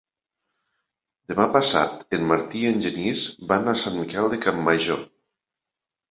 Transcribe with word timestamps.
Demà 1.33 1.43
passat 1.57 2.15
en 2.17 2.23
Martí 2.31 2.61
i 2.65 2.69
en 2.69 2.81
Genís 2.85 3.25
van 3.51 3.69
a 3.73 3.75
Sant 3.83 3.99
Miquel 3.99 4.31
de 4.33 4.39
Campmajor. 4.47 5.05